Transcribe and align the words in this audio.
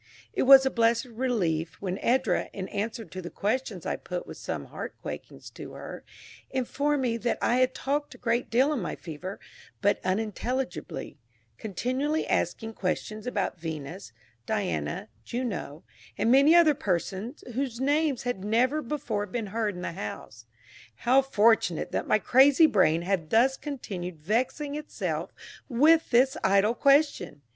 It 0.33 0.47
was 0.49 0.65
a 0.65 0.71
blessed 0.71 1.05
relief 1.05 1.75
when 1.79 1.99
Edra, 1.99 2.49
in 2.53 2.67
answer 2.69 3.05
to 3.05 3.21
the 3.21 3.29
questions 3.29 3.85
I 3.85 3.97
put 3.97 4.25
with 4.25 4.37
some 4.37 4.65
heart 4.65 4.95
quakings 5.03 5.51
to 5.51 5.73
her, 5.73 6.03
informed 6.49 7.03
me 7.03 7.17
that 7.17 7.37
I 7.39 7.57
had 7.57 7.75
talked 7.75 8.15
a 8.15 8.17
great 8.17 8.49
deal 8.49 8.73
in 8.73 8.79
my 8.79 8.95
fever, 8.95 9.39
but 9.79 10.03
unintelligibly, 10.03 11.19
continually 11.59 12.25
asking 12.25 12.73
questions 12.73 13.27
about 13.27 13.59
Venus, 13.59 14.11
Diana, 14.47 15.07
Juno, 15.23 15.83
and 16.17 16.31
many 16.31 16.55
other 16.55 16.73
persons 16.73 17.43
whose 17.53 17.79
names 17.79 18.23
had 18.23 18.43
never 18.43 18.81
before 18.81 19.27
been 19.27 19.47
heard 19.53 19.75
in 19.75 19.83
the 19.83 19.91
house. 19.91 20.47
How 20.95 21.21
fortunate 21.21 21.91
that 21.91 22.07
my 22.07 22.17
crazy 22.17 22.65
brain 22.65 23.03
had 23.03 23.29
thus 23.29 23.55
continued 23.55 24.17
vexing 24.17 24.73
itself 24.73 25.31
with 25.69 26.09
this 26.09 26.37
idle 26.43 26.73
question! 26.73 27.43